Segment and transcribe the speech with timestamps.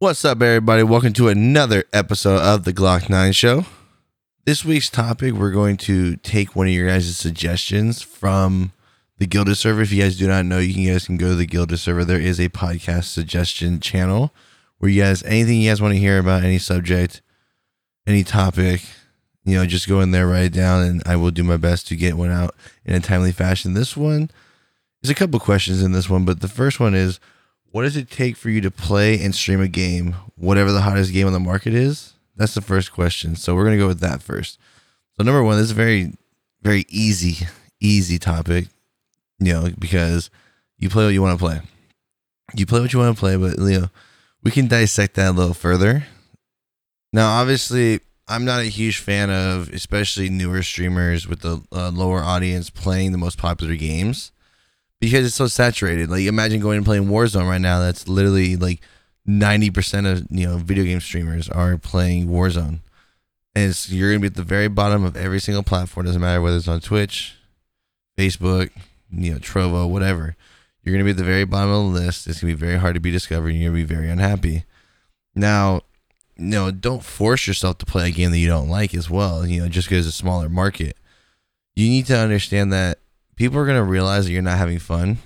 [0.00, 0.84] What's up, everybody?
[0.84, 3.64] Welcome to another episode of the Glock 9 Show.
[4.44, 8.70] This week's topic, we're going to take one of your guys' suggestions from
[9.16, 9.82] the Guilded server.
[9.82, 12.04] If you guys do not know, you, can, guys can go to the Guilded server.
[12.04, 14.32] There is a podcast suggestion channel
[14.78, 17.20] where you guys, anything you guys want to hear about, any subject,
[18.06, 18.82] any topic,
[19.44, 21.88] you know, just go in there, write it down, and I will do my best
[21.88, 22.54] to get one out
[22.84, 23.74] in a timely fashion.
[23.74, 24.30] This one,
[25.02, 27.18] there's a couple questions in this one, but the first one is,
[27.70, 31.12] what does it take for you to play and stream a game, whatever the hottest
[31.12, 32.14] game on the market is?
[32.36, 33.36] That's the first question.
[33.36, 34.58] So we're gonna go with that first.
[35.16, 36.12] So number one, this is a very,
[36.62, 37.46] very easy,
[37.80, 38.68] easy topic.
[39.40, 40.30] You know, because
[40.78, 41.60] you play what you want to play.
[42.54, 43.90] You play what you want to play, but know,
[44.42, 46.06] we can dissect that a little further.
[47.12, 52.20] Now, obviously, I'm not a huge fan of especially newer streamers with the uh, lower
[52.20, 54.32] audience playing the most popular games
[55.00, 56.10] because it's so saturated.
[56.10, 57.80] Like imagine going and playing Warzone right now.
[57.80, 58.80] That's literally like
[59.26, 62.80] ninety percent of you know video game streamers are playing Warzone,
[63.54, 66.06] and you're gonna be at the very bottom of every single platform.
[66.06, 67.36] Doesn't matter whether it's on Twitch,
[68.16, 68.70] Facebook,
[69.10, 70.36] you know Trovo, whatever.
[70.82, 72.26] You're gonna be at the very bottom of the list.
[72.26, 73.50] It's gonna be very hard to be discovered.
[73.50, 74.64] and You're gonna be very unhappy.
[75.34, 75.82] Now,
[76.38, 79.46] know, don't force yourself to play a game that you don't like as well.
[79.46, 80.96] You know, just because it's a smaller market.
[81.76, 82.98] You need to understand that
[83.38, 85.18] people are gonna realize that you're not having fun.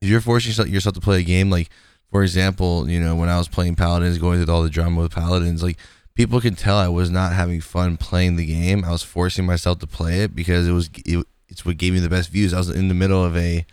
[0.00, 1.68] If you're forcing yourself, to play a game, like
[2.10, 5.12] for example, you know, when I was playing Paladins, going through all the drama with
[5.12, 5.76] Paladins, like
[6.14, 8.84] people could tell I was not having fun playing the game.
[8.84, 11.98] I was forcing myself to play it because it was it, it's what gave me
[11.98, 12.54] the best views.
[12.54, 13.66] I was in the middle of a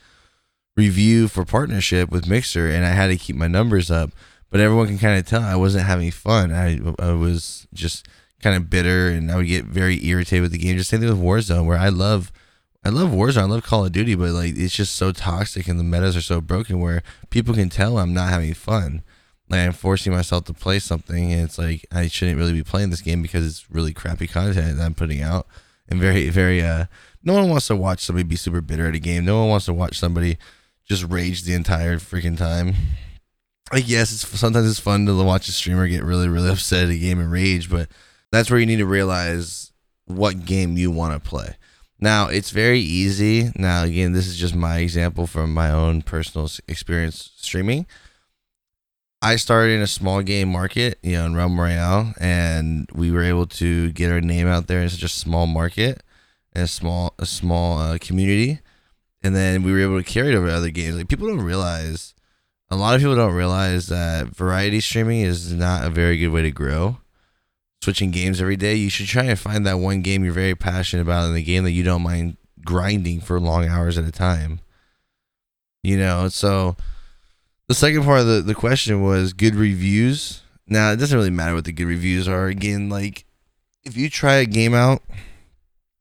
[0.76, 4.12] review for partnership with Mixer, and I had to keep my numbers up.
[4.50, 6.52] But everyone can kind of tell I wasn't having fun.
[6.52, 8.08] I I was just
[8.42, 10.76] kind of bitter, and I would get very irritated with the game.
[10.78, 12.32] Just same thing with Warzone, where I love
[12.86, 13.38] I love Warzone.
[13.38, 16.22] I love Call of Duty, but like it's just so toxic and the metas are
[16.22, 19.04] so broken where people can tell I'm not having fun.
[19.50, 22.90] Like I'm forcing myself to play something, and it's like I shouldn't really be playing
[22.90, 25.48] this game because it's really crappy content that I'm putting out,
[25.88, 26.62] and very, very.
[26.62, 26.86] uh
[27.24, 29.24] No one wants to watch somebody be super bitter at a game.
[29.24, 30.38] No one wants to watch somebody
[30.86, 32.74] just rage the entire freaking time.
[33.72, 36.90] Like yes, it's sometimes it's fun to watch a streamer get really, really upset at
[36.90, 37.88] a game and rage, but
[38.30, 39.72] that's where you need to realize
[40.06, 41.56] what game you want to play
[42.00, 43.52] now, it's very easy.
[43.56, 47.86] Now, again, this is just my example from my own personal experience streaming.
[49.22, 53.24] I started in a small game market, you know, in Realm Royale, and we were
[53.24, 56.04] able to get our name out there in such a small market
[56.52, 58.60] and a small a small uh, community,
[59.22, 60.98] and then we were able to carry it over to other games.
[60.98, 62.14] Like people don't realize,
[62.70, 66.42] a lot of people don't realize that variety streaming is not a very good way
[66.42, 66.98] to grow
[67.84, 71.02] switching games every day, you should try and find that one game you're very passionate
[71.02, 74.60] about and the game that you don't mind grinding for long hours at a time.
[75.84, 76.78] You know, so
[77.68, 80.42] the second part of the, the question was good reviews.
[80.66, 82.48] Now, it doesn't really matter what the good reviews are.
[82.48, 83.26] Again, like
[83.84, 85.02] if you try a game out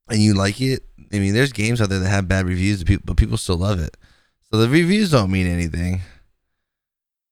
[0.08, 3.16] and you like it, I mean, there's games out there that have bad reviews, but
[3.16, 3.96] people still love it.
[4.50, 6.00] So the reviews don't mean anything.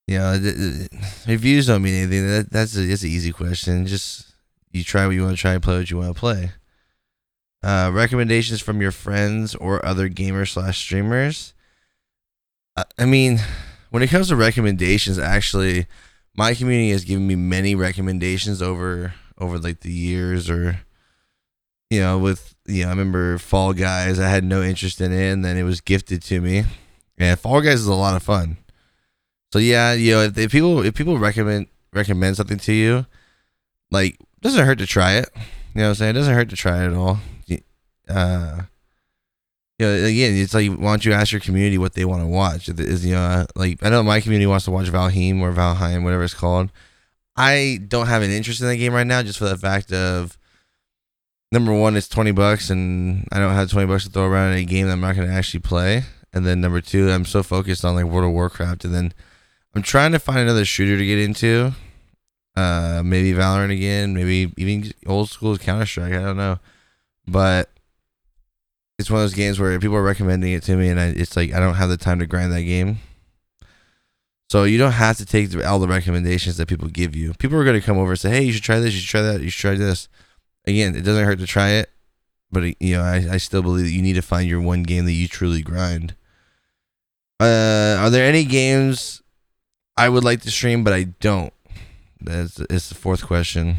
[0.06, 0.88] You know, the, the,
[1.28, 2.26] reviews don't mean anything.
[2.26, 3.86] That, that's a, that's an easy question.
[3.86, 4.29] Just
[4.70, 6.52] you try what you want to try and play what you want to play.
[7.62, 11.52] Uh, recommendations from your friends or other gamers slash streamers.
[12.98, 13.38] I mean,
[13.90, 15.86] when it comes to recommendations, actually,
[16.34, 20.80] my community has given me many recommendations over over like the years, or
[21.90, 24.18] you know, with you know, I remember Fall Guys.
[24.18, 26.64] I had no interest in it, and then it was gifted to me.
[27.18, 28.56] And Fall Guys is a lot of fun.
[29.52, 33.06] So yeah, you know, if, if people if people recommend recommend something to you,
[33.90, 35.28] like doesn't hurt to try it.
[35.74, 36.10] You know what I'm saying?
[36.10, 37.18] It doesn't hurt to try it at all.
[38.08, 38.62] Uh,
[39.78, 42.26] you know, again, it's like why don't you ask your community what they want to
[42.26, 42.68] watch?
[42.68, 46.24] Is you know, like I know my community wants to watch Valheim or Valheim, whatever
[46.24, 46.70] it's called.
[47.36, 50.36] I don't have an interest in that game right now, just for the fact of
[51.52, 54.58] number one, it's twenty bucks, and I don't have twenty bucks to throw around in
[54.58, 56.02] a game that I'm not going to actually play.
[56.32, 59.14] And then number two, I'm so focused on like World of Warcraft, and then
[59.74, 61.72] I'm trying to find another shooter to get into
[62.56, 66.12] uh, maybe Valorant again, maybe even old school Counter Strike.
[66.12, 66.58] I don't know,
[67.26, 67.70] but
[68.98, 71.36] it's one of those games where people are recommending it to me, and I, it's
[71.36, 72.98] like I don't have the time to grind that game.
[74.50, 77.32] So you don't have to take all the recommendations that people give you.
[77.34, 78.94] People are going to come over and say, "Hey, you should try this.
[78.94, 79.40] You should try that.
[79.40, 80.08] You should try this."
[80.66, 81.88] Again, it doesn't hurt to try it,
[82.50, 85.04] but you know, I, I still believe that you need to find your one game
[85.04, 86.14] that you truly grind.
[87.38, 89.22] Uh, are there any games
[89.96, 91.54] I would like to stream, but I don't?
[92.22, 93.76] That's it's the fourth question.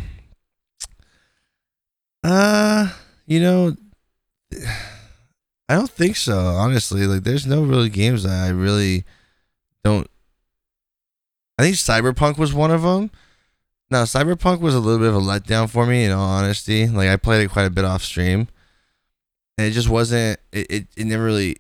[2.24, 2.92] Uh,
[3.26, 3.76] you know,
[5.70, 6.38] I don't think so.
[6.38, 9.06] Honestly, like there's no really games that I really
[9.84, 10.08] don't.
[11.58, 13.12] I think Cyberpunk was one of them.
[13.90, 16.88] Now, Cyberpunk was a little bit of a letdown for me, in all honesty.
[16.88, 18.48] Like I played it quite a bit off stream,
[19.58, 20.40] and it just wasn't.
[20.52, 21.58] It it, it never really.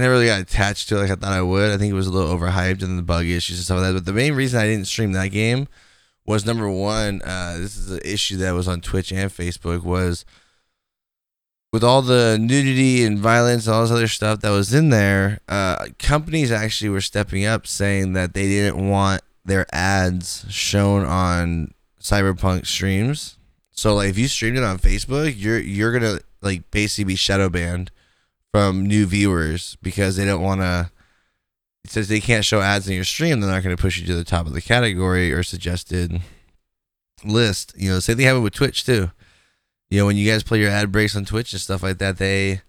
[0.00, 1.72] I never really got attached to it like I thought I would.
[1.72, 3.92] I think it was a little overhyped and the bug issues and stuff like that.
[3.92, 5.68] But the main reason I didn't stream that game
[6.24, 7.20] was number one.
[7.20, 10.24] Uh, this is an issue that was on Twitch and Facebook was
[11.70, 15.40] with all the nudity and violence and all this other stuff that was in there.
[15.50, 21.74] Uh, companies actually were stepping up, saying that they didn't want their ads shown on
[22.00, 23.36] Cyberpunk streams.
[23.70, 27.50] So like if you streamed it on Facebook, you're you're gonna like basically be shadow
[27.50, 27.90] banned
[28.52, 30.90] from new viewers because they don't want to.
[31.86, 33.40] Says they can't show ads in your stream.
[33.40, 36.20] They're not going to push you to the top of the category or suggested
[37.24, 37.72] list.
[37.76, 39.10] You know, they have it with Twitch too.
[39.88, 42.18] You know, when you guys play your ad breaks on Twitch and stuff like that,
[42.18, 42.60] they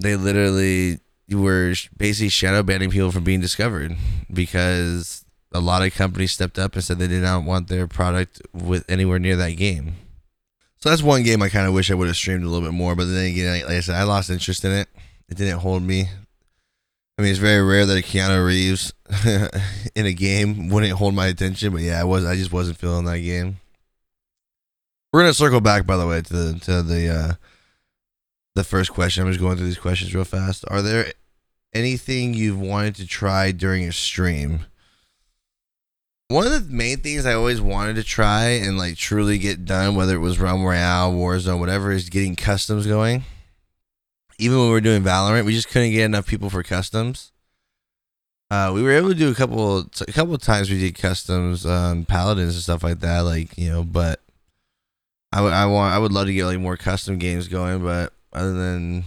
[0.00, 0.98] they literally
[1.30, 3.96] were basically shadow banning people from being discovered
[4.32, 8.42] because a lot of companies stepped up and said they did not want their product
[8.52, 9.94] with anywhere near that game.
[10.78, 12.74] So that's one game I kind of wish I would have streamed a little bit
[12.74, 12.94] more.
[12.94, 14.88] But then again, like I said, I lost interest in it.
[15.28, 16.08] It didn't hold me.
[17.18, 18.92] I mean, it's very rare that a Keanu Reeves
[19.94, 21.72] in a game wouldn't hold my attention.
[21.72, 22.24] But yeah, I was.
[22.24, 23.56] I just wasn't feeling that game.
[25.12, 27.34] We're gonna circle back, by the way, to the to the uh,
[28.54, 29.22] the first question.
[29.24, 30.64] I'm just going through these questions real fast.
[30.68, 31.12] Are there
[31.72, 34.66] anything you've wanted to try during a stream?
[36.28, 39.94] One of the main things I always wanted to try and like truly get done,
[39.94, 43.22] whether it was Realm Royale, Warzone, whatever, is getting customs going.
[44.38, 47.30] Even when we were doing Valorant, we just couldn't get enough people for customs.
[48.50, 51.64] Uh, we were able to do a couple, a couple of times we did customs,
[51.64, 53.84] um, paladins and stuff like that, like you know.
[53.84, 54.20] But
[55.32, 58.12] I would, I want, I would love to get like more custom games going, but
[58.32, 59.04] other than,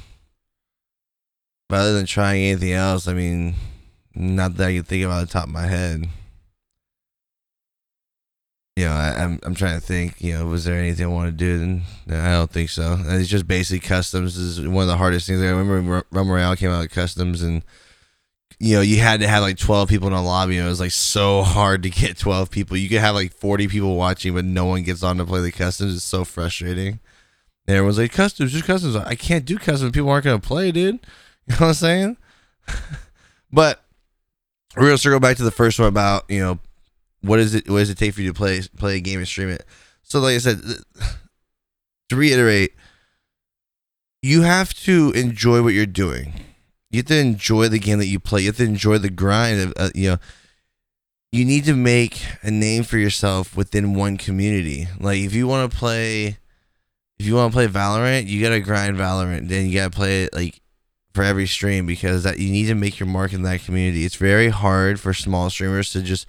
[1.68, 3.56] but other than trying anything else, I mean,
[4.16, 6.08] not that I can think about the top of my head
[8.80, 10.22] you know, I, am I'm, I'm trying to think.
[10.22, 11.62] You know, was there anything I want to do?
[11.62, 11.84] And
[12.16, 12.94] I don't think so.
[12.94, 15.42] And it's just basic customs is one of the hardest things.
[15.42, 17.62] I remember when Realm Royale came out with customs, and
[18.58, 20.58] you know, you had to have like 12 people in a lobby.
[20.58, 22.78] And it was like so hard to get 12 people.
[22.78, 25.52] You could have like 40 people watching, but no one gets on to play the
[25.52, 25.94] customs.
[25.94, 27.02] It's so frustrating.
[27.68, 28.96] And everyone's like, customs, just customs.
[28.96, 29.92] I can't do customs.
[29.92, 31.00] People aren't gonna play, dude.
[31.48, 32.18] You know what I'm saying?
[33.52, 33.84] but
[34.78, 36.60] we're gonna circle back to the first one about you know
[37.22, 37.70] what is it?
[37.70, 39.66] What does it take for you to play play a game and stream it?
[40.04, 40.60] So, like I said,
[42.10, 42.74] to reiterate,
[44.22, 46.34] you have to enjoy what you're doing.
[46.90, 48.42] You have to enjoy the game that you play.
[48.42, 49.62] You have to enjoy the grind.
[49.62, 50.18] Of, uh, you know,
[51.32, 54.88] you need to make a name for yourself within one community.
[55.00, 56.38] Like if you want to play,
[57.20, 59.48] if you want to play Valorant, you gotta grind Valorant.
[59.48, 60.62] Then you gotta play it like
[61.14, 64.06] for every stream because that you need to make your mark in that community.
[64.06, 66.26] It's very hard for small streamers to just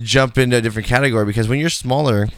[0.00, 2.28] jump into a different category because when you're smaller,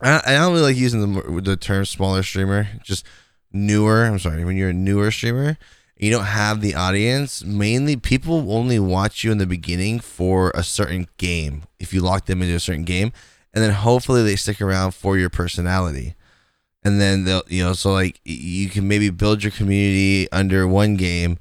[0.00, 3.06] I, I don't really like using the the term smaller streamer, just
[3.52, 4.04] newer.
[4.04, 5.58] I'm sorry, when you're a newer streamer,
[5.96, 7.44] you don't have the audience.
[7.44, 11.64] Mainly, people only watch you in the beginning for a certain game.
[11.78, 13.12] If you lock them into a certain game,
[13.52, 16.14] and then hopefully they stick around for your personality.
[16.82, 20.96] And then they'll, you know, so like you can maybe build your community under one
[20.96, 21.38] game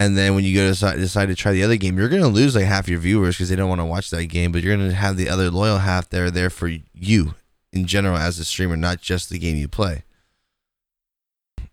[0.00, 2.28] and then when you go to decide, to try the other game, you're going to
[2.28, 4.50] lose like half your viewers because they don't want to watch that game.
[4.50, 7.34] But you're going to have the other loyal half that are there for you
[7.70, 10.04] in general as a streamer, not just the game you play.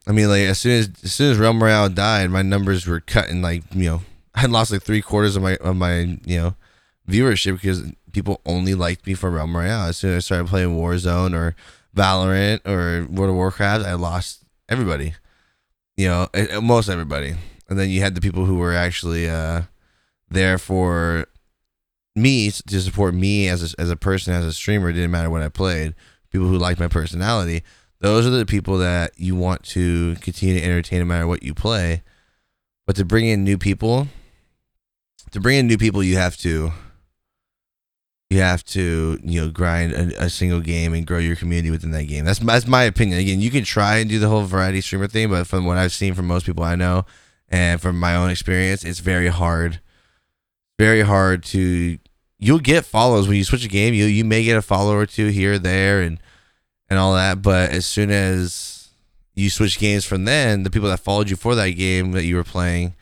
[0.05, 2.99] I mean, like as soon as as soon as Realm Royale died, my numbers were
[2.99, 4.01] cut and like you know
[4.35, 6.55] I lost like three quarters of my of my you know
[7.09, 7.81] viewership because
[8.11, 9.87] people only liked me for Realm Royale.
[9.87, 11.55] As soon as I started playing Warzone or
[11.95, 15.13] Valorant or World of Warcraft, I lost everybody.
[15.95, 17.35] You know, eh, eh, most everybody
[17.69, 19.63] and then you had the people who were actually uh,
[20.29, 21.27] there for
[22.15, 24.89] me to support me as a, as a person as a streamer.
[24.89, 25.93] It didn't matter what I played.
[26.31, 27.63] People who liked my personality.
[27.99, 31.53] Those are the people that you want to continue to entertain no matter what you
[31.53, 32.03] play.
[32.85, 34.07] But to bring in new people,
[35.31, 36.71] to bring in new people, you have to
[38.29, 41.91] you have to you know grind a, a, single game and grow your community within
[41.91, 42.25] that game.
[42.25, 43.19] That's that's my opinion.
[43.19, 45.93] Again, you can try and do the whole variety streamer thing, but from what I've
[45.93, 47.05] seen from most people I know,
[47.49, 49.79] and from my own experience, it's very hard,
[50.77, 51.97] very hard to.
[52.39, 53.93] You'll get follows when you switch a game.
[53.93, 56.19] You you may get a follower or two here there and
[56.89, 57.41] and all that.
[57.41, 58.89] But as soon as
[59.33, 62.35] you switch games from then, the people that followed you for that game that you
[62.35, 62.95] were playing,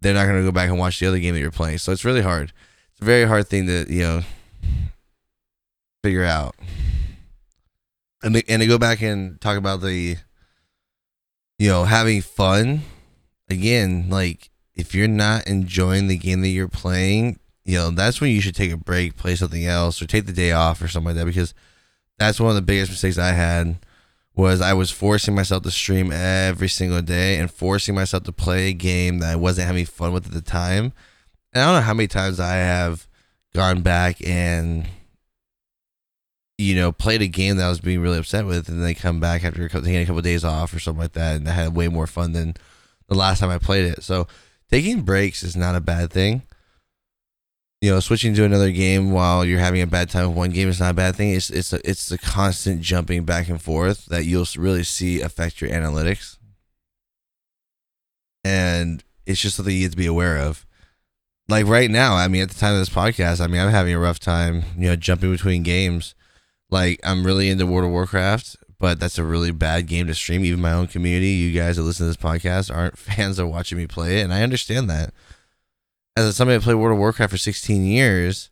[0.00, 1.78] they're not gonna go back and watch the other game that you're playing.
[1.78, 2.52] So it's really hard.
[2.92, 4.22] It's a very hard thing to you know
[6.02, 6.54] figure out.
[8.22, 10.16] And to, and to go back and talk about the
[11.58, 12.82] you know having fun
[13.50, 18.30] again, like if you're not enjoying the game that you're playing, you know, that's when
[18.30, 21.08] you should take a break, play something else, or take the day off or something
[21.08, 21.26] like that.
[21.26, 21.52] Because
[22.18, 23.76] that's one of the biggest mistakes I had
[24.34, 28.68] was I was forcing myself to stream every single day and forcing myself to play
[28.68, 30.92] a game that I wasn't having fun with at the time.
[31.52, 33.08] And I don't know how many times I have
[33.54, 34.86] gone back and
[36.56, 39.20] you know played a game that I was being really upset with, and then come
[39.20, 41.74] back after taking a couple of days off or something like that, and I had
[41.74, 42.54] way more fun than
[43.08, 44.02] the last time I played it.
[44.02, 44.26] So
[44.70, 46.42] taking breaks is not a bad thing
[47.80, 50.68] you know, switching to another game while you're having a bad time with one game
[50.68, 51.30] is not a bad thing.
[51.30, 55.60] It's it's a, it's the constant jumping back and forth that you'll really see affect
[55.60, 56.38] your analytics,
[58.42, 60.66] and it's just something you have to be aware of.
[61.48, 63.94] Like right now, I mean, at the time of this podcast, I mean, I'm having
[63.94, 66.14] a rough time, you know, jumping between games.
[66.70, 70.44] Like I'm really into World of Warcraft, but that's a really bad game to stream.
[70.44, 73.78] Even my own community, you guys that listen to this podcast, aren't fans of watching
[73.78, 75.12] me play it, and I understand that
[76.26, 78.50] as somebody that played World of Warcraft for 16 years,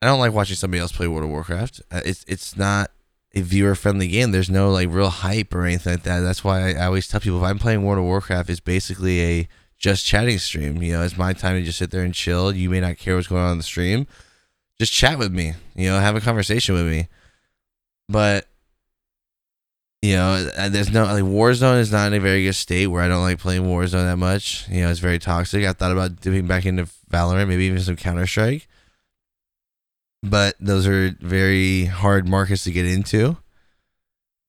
[0.00, 1.82] I don't like watching somebody else play World of Warcraft.
[1.90, 2.90] Uh, it's it's not
[3.34, 4.32] a viewer friendly game.
[4.32, 6.20] There's no like real hype or anything like that.
[6.20, 9.20] That's why I, I always tell people if I'm playing World of Warcraft, it's basically
[9.22, 10.82] a just chatting stream.
[10.82, 12.54] You know, it's my time to just sit there and chill.
[12.54, 14.06] You may not care what's going on in the stream.
[14.80, 15.54] Just chat with me.
[15.76, 17.08] You know, have a conversation with me.
[18.08, 18.48] But
[20.02, 23.02] you know, uh, there's no like Warzone is not in a very good state where
[23.02, 24.68] I don't like playing Warzone that much.
[24.68, 25.64] You know, it's very toxic.
[25.64, 28.66] I thought about dipping back into Valorant, maybe even some Counter Strike,
[30.20, 33.36] but those are very hard markets to get into.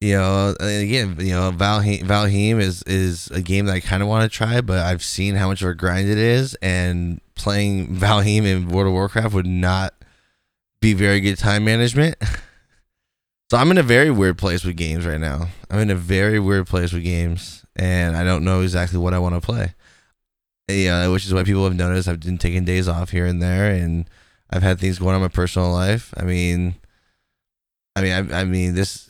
[0.02, 4.10] You know, again, you know, Valheim, Valheim is is a game that I kind of
[4.10, 7.96] want to try, but I've seen how much of a grind it is, and playing
[7.96, 9.94] Valheim in World of Warcraft would not
[10.82, 12.16] be very good time management.
[13.54, 15.50] So I'm in a very weird place with games right now.
[15.70, 19.20] I'm in a very weird place with games, and I don't know exactly what I
[19.20, 19.76] want to play.
[20.68, 23.70] Yeah, which is why people have noticed I've been taking days off here and there,
[23.70, 24.10] and
[24.50, 26.16] I've had things going on my personal life.
[26.18, 26.78] I mean,
[27.96, 29.08] I mean, I, I mean, this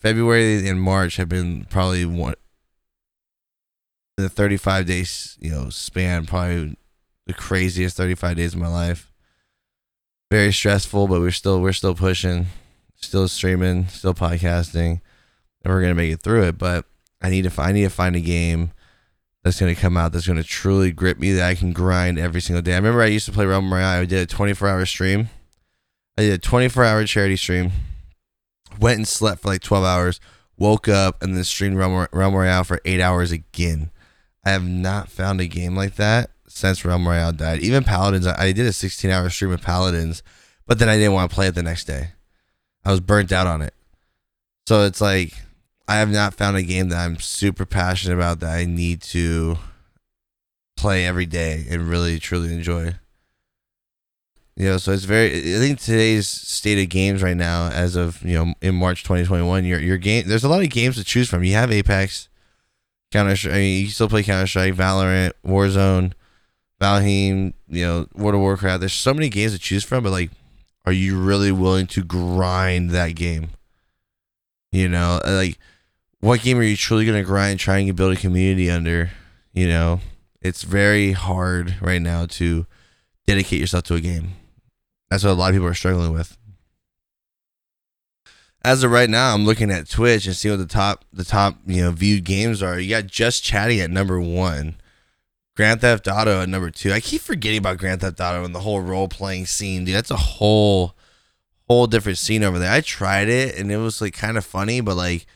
[0.00, 2.32] February and March have been probably one
[4.16, 6.78] the 35 days, you know, span probably
[7.26, 9.12] the craziest 35 days of my life.
[10.30, 12.46] Very stressful, but we're still we're still pushing
[13.00, 15.00] still streaming, still podcasting,
[15.62, 16.58] and we're gonna make it through it.
[16.58, 16.84] But
[17.20, 18.72] I need to find, I need to find a game
[19.42, 22.62] that's gonna come out that's gonna truly grip me that I can grind every single
[22.62, 22.72] day.
[22.72, 24.02] I remember I used to play Realm Royale.
[24.02, 25.28] I did a 24 hour stream.
[26.18, 27.72] I did a 24 hour charity stream.
[28.80, 30.20] Went and slept for like 12 hours.
[30.58, 33.90] Woke up and then streamed Realm, Realm Royale for eight hours again.
[34.44, 37.60] I have not found a game like that since Realm Royale died.
[37.60, 40.22] Even Paladins, I did a 16 hour stream of Paladins,
[40.66, 42.12] but then I didn't want to play it the next day.
[42.86, 43.74] I was burnt out on it.
[44.68, 45.34] So it's like
[45.88, 49.58] I have not found a game that I'm super passionate about that I need to
[50.76, 52.94] play every day and really truly enjoy.
[54.54, 55.32] You know, so it's very.
[55.56, 59.64] I think today's state of games right now, as of you know, in March 2021,
[59.64, 60.28] your your game.
[60.28, 61.42] There's a lot of games to choose from.
[61.42, 62.28] You have Apex,
[63.10, 63.50] Counter.
[63.50, 66.12] I mean, you still play Counter Strike, Valorant, Warzone,
[66.80, 67.52] Valheim.
[67.68, 68.80] You know, World of Warcraft.
[68.80, 70.30] There's so many games to choose from, but like
[70.86, 73.50] are you really willing to grind that game?
[74.70, 75.58] You know, uh, like
[76.20, 79.10] what game are you truly going to grind trying to build a community under?
[79.52, 80.00] You know,
[80.40, 82.66] it's very hard right now to
[83.26, 84.32] dedicate yourself to a game.
[85.10, 86.36] That's what a lot of people are struggling with.
[88.64, 91.58] As of right now, I'm looking at Twitch and seeing what the top the top,
[91.66, 92.78] you know, viewed games are.
[92.78, 94.76] You got just chatting at number 1.
[95.56, 96.92] Grand Theft Auto at number two.
[96.92, 99.94] I keep forgetting about Grand Theft Auto and the whole role playing scene, dude.
[99.94, 100.94] That's a whole
[101.66, 102.70] whole different scene over there.
[102.70, 105.26] I tried it and it was like kind of funny, but like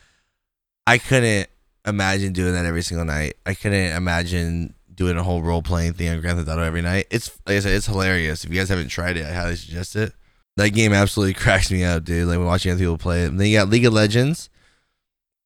[0.85, 1.49] I couldn't
[1.85, 3.33] imagine doing that every single night.
[3.45, 7.07] I couldn't imagine doing a whole role playing thing on Grand Theft Auto every night.
[7.09, 8.43] It's like I said, it's hilarious.
[8.43, 10.13] If you guys haven't tried it, I highly suggest it.
[10.55, 12.27] That game absolutely cracks me up, dude.
[12.27, 13.29] Like watching other people play it.
[13.29, 14.51] And then you got League of Legends,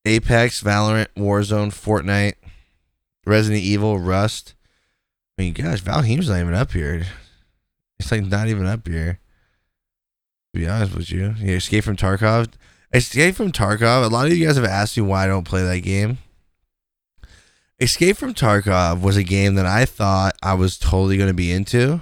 [0.04, 2.36] Apex, Valorant, Warzone, Fortnite,
[3.26, 4.54] Resident Evil, Rust.
[5.38, 7.06] I mean, gosh, Valheim's not even up here.
[8.00, 9.20] It's like not even up here.
[10.54, 12.54] To be honest with you, yeah, Escape from Tarkov.
[12.94, 14.06] Escape from Tarkov.
[14.06, 16.20] A lot of you guys have asked me why I don't play that game.
[17.80, 21.52] Escape from Tarkov was a game that I thought I was totally going to be
[21.52, 22.02] into.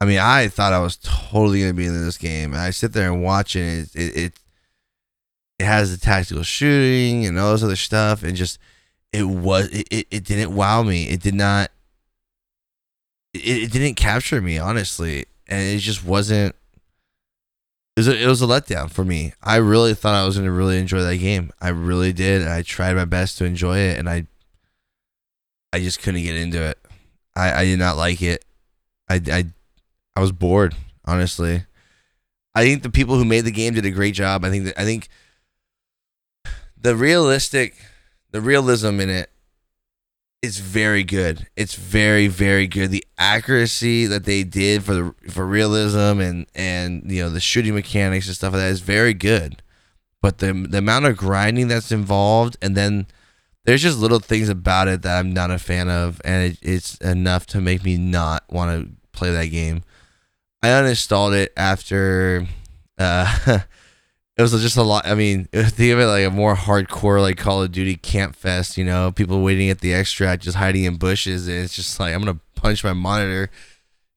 [0.00, 2.54] I mean, I thought I was totally going to be into this game.
[2.54, 3.94] And I sit there and watch it.
[3.94, 4.32] It, it, it,
[5.58, 8.22] it has the tactical shooting and all this other stuff.
[8.22, 8.58] And just,
[9.12, 11.04] it was, it, it, it didn't wow me.
[11.04, 11.70] It did not
[13.34, 16.54] it, it didn't capture me honestly, and it just wasn't.
[17.94, 19.34] It was, a, it was a letdown for me.
[19.42, 21.52] I really thought I was going to really enjoy that game.
[21.60, 22.40] I really did.
[22.40, 24.26] And I tried my best to enjoy it, and I,
[25.74, 26.78] I just couldn't get into it.
[27.36, 28.46] I, I did not like it.
[29.10, 29.44] I, I,
[30.16, 30.74] I was bored,
[31.04, 31.64] honestly.
[32.54, 34.44] I think the people who made the game did a great job.
[34.44, 35.08] I think that I think
[36.76, 37.76] the realistic
[38.30, 39.30] the realism in it
[40.42, 41.46] is very good.
[41.56, 42.90] It's very very good.
[42.90, 47.74] The accuracy that they did for the for realism and and you know the shooting
[47.74, 49.62] mechanics and stuff like that is very good.
[50.20, 53.06] But the the amount of grinding that's involved and then
[53.64, 56.96] there's just little things about it that I'm not a fan of and it, it's
[56.96, 59.84] enough to make me not want to play that game.
[60.60, 62.48] I uninstalled it after
[62.98, 63.60] uh
[64.36, 65.06] it was just a lot.
[65.06, 68.76] I mean, think of it like a more hardcore, like Call of Duty camp fest.
[68.78, 72.14] You know, people waiting at the extract, just hiding in bushes, and it's just like
[72.14, 73.50] I'm gonna punch my monitor.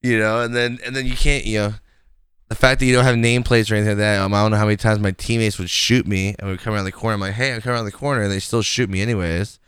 [0.01, 1.45] You know, and then and then you can't.
[1.45, 1.73] You know,
[2.47, 4.19] the fact that you don't have nameplates or anything like that.
[4.21, 6.73] Um, I don't know how many times my teammates would shoot me and would come
[6.73, 7.15] around the corner.
[7.15, 9.59] I'm like, hey, I'm coming around the corner, and they still shoot me anyways.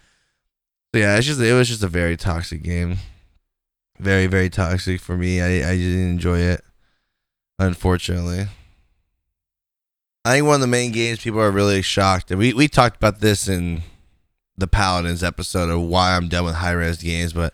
[0.93, 2.97] So yeah, it's just it was just a very toxic game.
[3.99, 5.41] Very very toxic for me.
[5.41, 6.61] I I didn't enjoy it,
[7.59, 8.47] unfortunately.
[10.27, 12.97] I think one of the main games people are really shocked, and we, we talked
[12.97, 13.81] about this in
[14.57, 17.53] the Paladins episode of why I'm done with Hi-Rez games, but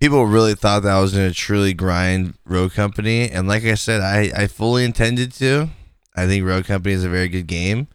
[0.00, 3.30] people really thought that I was going to truly grind Rogue Company.
[3.30, 5.68] And like I said, I, I fully intended to.
[6.16, 7.86] I think Rogue Company is a very good game.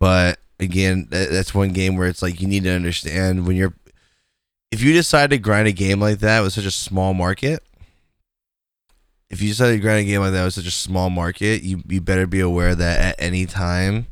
[0.00, 3.74] But again, that's one game where it's like you need to understand when you're.
[4.72, 7.62] If you decide to grind a game like that with such a small market,
[9.30, 11.82] if you decided to grind a game like that with such a small market, you
[11.88, 14.06] you better be aware that at any time,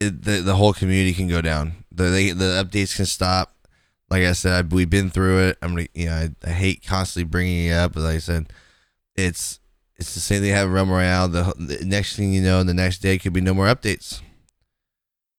[0.00, 1.84] it, the the whole community can go down.
[1.92, 3.54] The they, the updates can stop.
[4.10, 5.58] Like I said, I, we've been through it.
[5.62, 8.52] I'm you know I, I hate constantly bringing it up, but like I said,
[9.14, 9.60] it's
[9.96, 10.52] it's the same thing.
[10.52, 11.28] Have Realm Royale.
[11.28, 14.20] The, the next thing you know, the next day could be no more updates.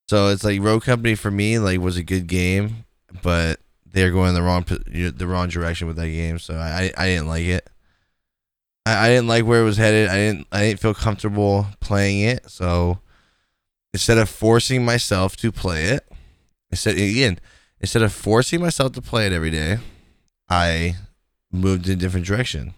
[0.08, 2.86] So it's like Rogue Company for me like was a good game,
[3.22, 6.40] but they're going the wrong the wrong direction with that game.
[6.40, 7.70] So I I didn't like it.
[8.90, 10.10] I, I didn't like where it was headed.
[10.10, 12.50] I didn't I didn't feel comfortable playing it.
[12.50, 13.00] So
[13.94, 16.08] instead of forcing myself to play it,
[16.72, 17.40] instead again,
[17.80, 19.78] instead of forcing myself to play it every day,
[20.50, 20.96] I
[21.52, 22.74] moved in a different direction.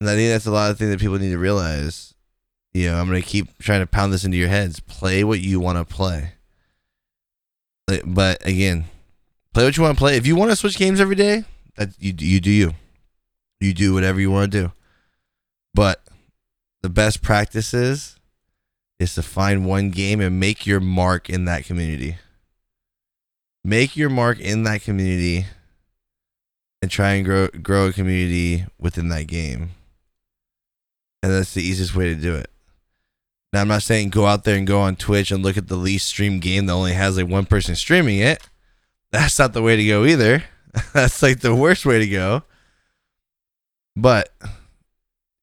[0.00, 2.14] And I think that's a lot of things that people need to realize.
[2.72, 4.80] You know, I'm gonna keep trying to pound this into your heads.
[4.80, 6.32] Play what you want to play.
[8.04, 8.84] But again,
[9.54, 10.16] play what you want to play.
[10.16, 11.44] If you want to switch games every day,
[11.76, 12.74] that you you do you.
[13.60, 14.72] You do whatever you want to do.
[15.74, 16.02] But
[16.82, 18.16] the best practices
[18.98, 22.16] is to find one game and make your mark in that community.
[23.64, 25.46] Make your mark in that community
[26.80, 29.70] and try and grow grow a community within that game.
[31.22, 32.50] And that's the easiest way to do it.
[33.52, 35.76] Now I'm not saying go out there and go on Twitch and look at the
[35.76, 38.42] least streamed game that only has like one person streaming it.
[39.10, 40.44] That's not the way to go either.
[40.92, 42.42] that's like the worst way to go.
[44.00, 44.32] But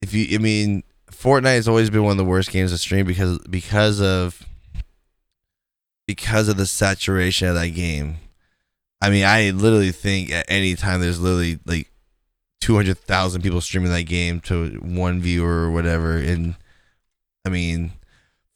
[0.00, 3.04] if you, I mean, Fortnite has always been one of the worst games to stream
[3.06, 4.46] because because of
[6.06, 8.16] because of the saturation of that game.
[9.02, 11.90] I mean, I literally think at any time there's literally like
[12.62, 16.16] two hundred thousand people streaming that game to one viewer or whatever.
[16.16, 16.56] And
[17.44, 17.92] I mean,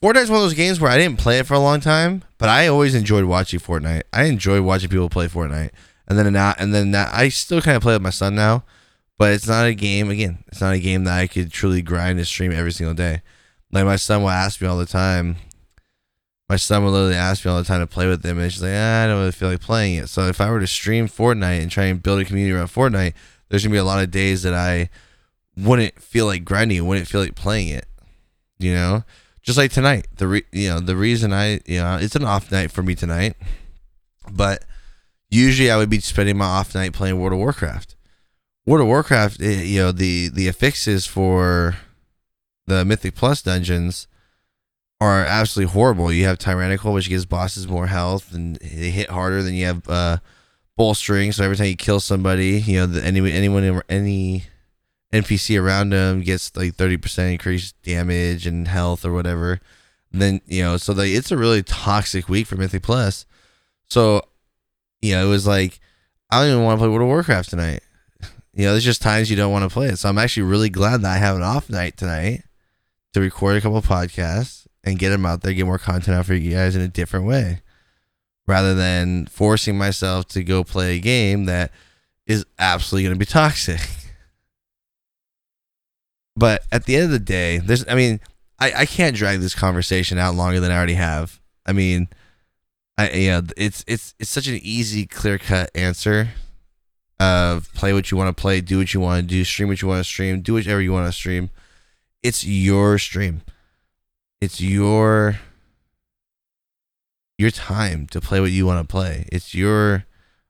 [0.03, 2.49] Fortnite's one of those games where I didn't play it for a long time, but
[2.49, 4.03] I always enjoyed watching Fortnite.
[4.15, 5.73] I enjoy watching people play Fortnite,
[6.09, 8.65] and then now and then now, I still kind of play with my son now.
[9.21, 10.09] But it's not a game.
[10.09, 13.21] Again, it's not a game that I could truly grind and stream every single day.
[13.71, 15.37] Like my son will ask me all the time.
[16.49, 18.63] My son will literally ask me all the time to play with him, and it's
[18.63, 20.09] like ah, I don't really feel like playing it.
[20.09, 23.13] So if I were to stream Fortnite and try and build a community around Fortnite,
[23.51, 24.89] there's gonna be a lot of days that I
[25.55, 27.85] wouldn't feel like grinding, wouldn't feel like playing it.
[28.59, 29.05] You know,
[29.43, 30.07] just like tonight.
[30.17, 32.95] The re- you know the reason I you know it's an off night for me
[32.95, 33.37] tonight,
[34.33, 34.65] but
[35.29, 37.97] usually I would be spending my off night playing World of Warcraft.
[38.67, 41.77] World of Warcraft, eh, you know, the the affixes for
[42.67, 44.07] the Mythic Plus dungeons
[45.01, 46.13] are absolutely horrible.
[46.13, 49.43] You have Tyrannical, which gives bosses more health and they hit harder.
[49.43, 50.19] than you have uh,
[50.77, 54.45] bolstering, so every time you kill somebody, you know, the, any anyone any
[55.13, 59.61] NPC around them gets like thirty percent increased damage and health or whatever.
[60.13, 63.25] And then you know, so like it's a really toxic week for Mythic Plus.
[63.89, 64.23] So,
[65.01, 65.81] you know, it was like
[66.31, 67.83] I don't even want to play World of Warcraft tonight.
[68.61, 69.99] You know, there's just times you don't want to play it.
[69.99, 72.43] So I'm actually really glad that I have an off night tonight
[73.15, 76.35] to record a couple podcasts and get them out there, get more content out for
[76.35, 77.63] you guys in a different way,
[78.47, 81.73] rather than forcing myself to go play a game that
[82.27, 83.81] is absolutely going to be toxic.
[86.37, 88.21] but at the end of the day, there's, I mean,
[88.59, 91.41] I, I can't drag this conversation out longer than I already have.
[91.65, 92.09] I mean,
[92.99, 96.33] I yeah, it's it's it's such an easy, clear cut answer
[97.21, 99.83] of play what you want to play, do what you want to do, stream what
[99.83, 101.51] you want to stream, do whatever you want to stream.
[102.23, 103.43] It's your stream.
[104.41, 105.39] It's your
[107.39, 109.27] your time to play what you want to play.
[109.31, 110.07] It's your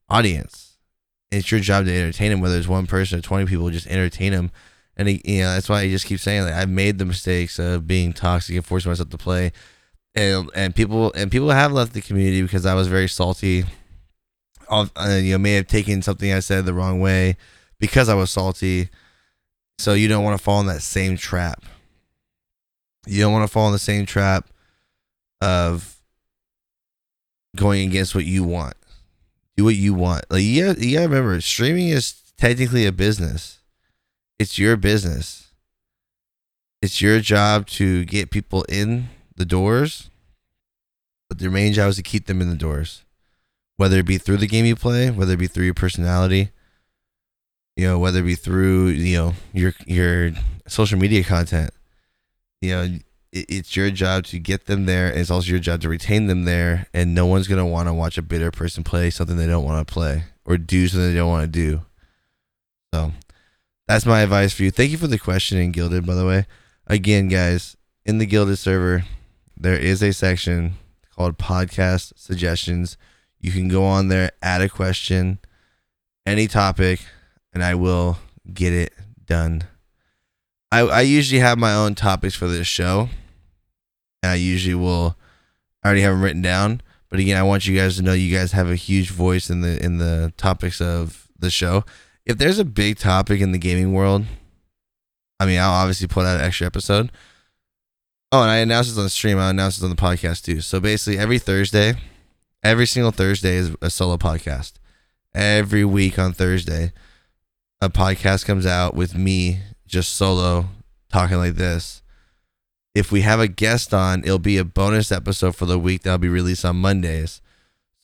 [0.08, 0.78] audience.
[1.32, 2.40] It's your job to entertain them.
[2.40, 4.52] Whether it's one person or twenty people, just entertain them.
[4.96, 7.58] And he, you know that's why I just keep saying like I've made the mistakes
[7.58, 9.50] of being toxic and forcing myself to play,
[10.14, 13.64] and and people and people have left the community because I was very salty.
[14.70, 14.86] Uh,
[15.20, 17.36] you know, may have taken something I said the wrong way
[17.78, 18.88] because I was salty.
[19.78, 21.64] So you don't want to fall in that same trap.
[23.06, 24.48] You don't want to fall in the same trap
[25.40, 26.00] of
[27.56, 28.74] going against what you want.
[29.56, 30.24] Do what you want.
[30.30, 33.58] Like you gotta remember, streaming is technically a business.
[34.38, 35.48] It's your business.
[36.82, 40.08] It's your job to get people in the doors,
[41.28, 43.02] but their main job is to keep them in the doors.
[43.80, 46.50] Whether it be through the game you play, whether it be through your personality,
[47.76, 50.32] you know, whether it be through, you know, your your
[50.66, 51.70] social media content.
[52.60, 52.98] You know,
[53.32, 56.44] it's your job to get them there and it's also your job to retain them
[56.44, 59.64] there and no one's to want to watch a bitter person play something they don't
[59.64, 61.80] want to play or do something they don't want to do.
[62.92, 63.12] So
[63.88, 64.70] that's my advice for you.
[64.70, 66.44] Thank you for the question in guilded by the way.
[66.86, 69.04] Again guys in the guilded server
[69.56, 70.74] there is a section
[71.16, 72.98] called podcast suggestions
[73.40, 75.38] you can go on there add a question
[76.26, 77.00] any topic
[77.52, 78.18] and i will
[78.52, 78.92] get it
[79.26, 79.62] done
[80.72, 83.08] I, I usually have my own topics for this show
[84.22, 85.16] And I usually will
[85.82, 86.82] I already have them written down.
[87.08, 89.62] But again, I want you guys to know you guys have a huge voice in
[89.62, 91.84] the in the topics of the show.
[92.24, 94.26] If there's a big topic in the gaming world,
[95.40, 97.10] I mean, I'll obviously put out an extra episode.
[98.30, 99.38] Oh, and I announce this on the stream.
[99.38, 100.60] I announce it on the podcast too.
[100.60, 101.94] So basically, every Thursday,
[102.62, 104.74] every single Thursday is a solo podcast.
[105.34, 106.92] Every week on Thursday,
[107.80, 110.66] a podcast comes out with me just solo
[111.10, 112.00] talking like this
[112.94, 116.18] if we have a guest on, it'll be a bonus episode for the week that'll
[116.18, 117.40] be released on Mondays.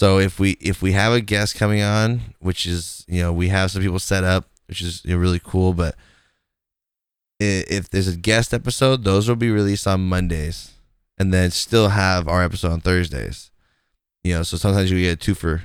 [0.00, 3.48] So if we if we have a guest coming on, which is you know we
[3.48, 5.96] have some people set up, which is really cool, but
[7.40, 10.72] if there's a guest episode, those will be released on Mondays,
[11.18, 13.50] and then still have our episode on Thursdays.
[14.26, 15.62] You know, so sometimes you get a two for.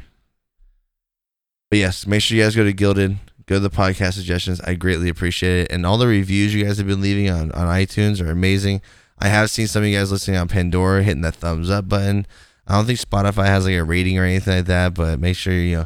[1.71, 4.61] But yes, make sure you guys go to Guilded, go to the podcast suggestions.
[4.61, 7.65] I greatly appreciate it, and all the reviews you guys have been leaving on on
[7.65, 8.81] iTunes are amazing.
[9.17, 12.27] I have seen some of you guys listening on Pandora hitting that thumbs up button.
[12.67, 15.53] I don't think Spotify has like a rating or anything like that, but make sure
[15.53, 15.85] you know,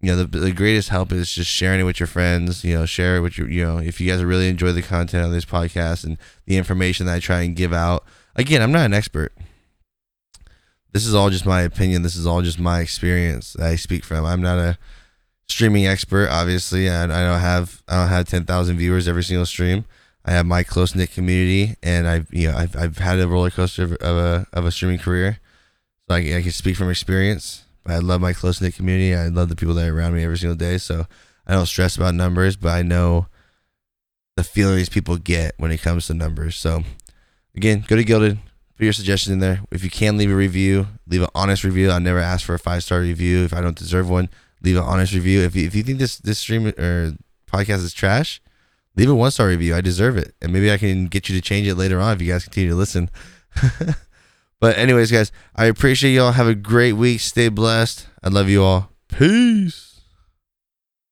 [0.00, 2.64] you know, the, the greatest help is just sharing it with your friends.
[2.64, 5.26] You know, share it with your, you know, if you guys really enjoy the content
[5.26, 8.06] of this podcast and the information that I try and give out.
[8.36, 9.34] Again, I'm not an expert.
[10.96, 12.00] This is all just my opinion.
[12.00, 14.24] This is all just my experience I speak from.
[14.24, 14.78] I'm not a
[15.46, 16.88] streaming expert, obviously.
[16.88, 19.84] I, I don't have I don't have ten thousand viewers every single stream.
[20.24, 23.50] I have my close knit community, and I've you know I've, I've had a roller
[23.50, 25.38] coaster of, of a of a streaming career,
[26.08, 27.66] so I, I can speak from experience.
[27.84, 29.14] I love my close knit community.
[29.14, 30.78] I love the people that are around me every single day.
[30.78, 31.04] So
[31.46, 33.26] I don't stress about numbers, but I know
[34.36, 36.56] the feelings people get when it comes to numbers.
[36.56, 36.84] So
[37.54, 38.38] again, go to Guilded,
[38.76, 39.60] put your suggestions in there.
[39.70, 41.90] If you can leave a review, leave an honest review.
[41.90, 44.28] I never ask for a five star review if I don't deserve one.
[44.62, 45.42] Leave an honest review.
[45.42, 47.14] If you, if you think this this stream or
[47.50, 48.40] podcast is trash,
[48.96, 49.74] leave a one star review.
[49.74, 50.34] I deserve it.
[50.42, 52.70] And maybe I can get you to change it later on if you guys continue
[52.70, 53.10] to listen.
[54.60, 56.32] but, anyways, guys, I appreciate y'all.
[56.32, 57.20] Have a great week.
[57.20, 58.06] Stay blessed.
[58.22, 58.90] I love you all.
[59.08, 59.95] Peace.